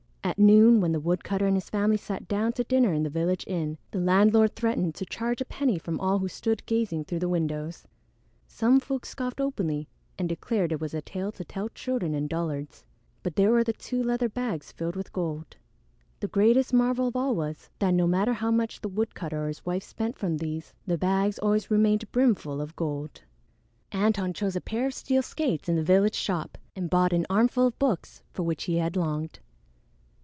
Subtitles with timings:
[0.23, 3.43] At noon, when the woodcutter and his family sat down to dinner in the village
[3.47, 7.27] inn, the landlord threatened to charge a penny from all who stood gazing through the
[7.27, 7.85] windows.
[8.47, 12.85] Some folk scoffed openly and declared it was a tale to tell children and dullards;
[13.23, 15.57] but there were the two leather bags filled with gold.
[16.19, 19.65] The greatest marvel of all was, that no matter how much the woodcutter or his
[19.65, 23.23] wife spent from these, the bags always remained brimful of gold!
[23.93, 27.65] Antone chose a pair of steel skates in the village shop and bought an armful
[27.67, 29.39] of books for which he had longed.